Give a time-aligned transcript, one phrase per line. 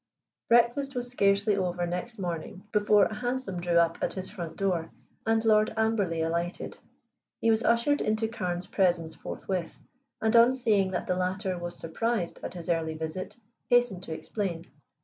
[0.49, 4.89] Breakfast was scarcely over next morning before a hansom drew up at his front door
[5.27, 6.79] and Lord Amberley alighted.
[7.39, 9.79] He was ushered into Carne's presence forthwith,
[10.19, 13.37] and on seeing that the latter was surprised at his early visit,
[13.69, 14.65] hastened to explain.